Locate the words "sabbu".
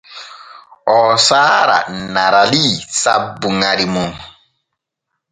3.01-3.47